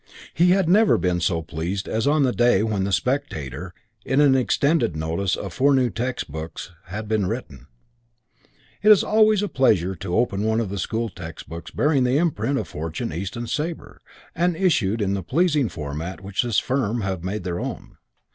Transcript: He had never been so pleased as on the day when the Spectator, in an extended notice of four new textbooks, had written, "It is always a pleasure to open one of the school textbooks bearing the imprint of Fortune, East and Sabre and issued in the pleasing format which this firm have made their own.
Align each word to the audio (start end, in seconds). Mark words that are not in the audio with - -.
He 0.33 0.49
had 0.49 0.67
never 0.67 0.97
been 0.97 1.21
so 1.21 1.43
pleased 1.43 1.87
as 1.87 2.07
on 2.07 2.23
the 2.23 2.31
day 2.31 2.63
when 2.63 2.85
the 2.85 2.91
Spectator, 2.91 3.71
in 4.03 4.19
an 4.19 4.33
extended 4.33 4.95
notice 4.95 5.35
of 5.35 5.53
four 5.53 5.75
new 5.75 5.91
textbooks, 5.91 6.71
had 6.85 7.11
written, 7.11 7.67
"It 8.81 8.91
is 8.91 9.03
always 9.03 9.43
a 9.43 9.47
pleasure 9.47 9.93
to 9.93 10.15
open 10.17 10.41
one 10.43 10.59
of 10.59 10.69
the 10.69 10.79
school 10.79 11.07
textbooks 11.09 11.69
bearing 11.69 12.03
the 12.03 12.17
imprint 12.17 12.57
of 12.57 12.67
Fortune, 12.67 13.13
East 13.13 13.37
and 13.37 13.47
Sabre 13.47 14.01
and 14.33 14.55
issued 14.55 15.03
in 15.03 15.13
the 15.13 15.21
pleasing 15.21 15.69
format 15.69 16.21
which 16.21 16.41
this 16.41 16.57
firm 16.57 17.01
have 17.01 17.23
made 17.23 17.43
their 17.43 17.59
own. 17.59 17.97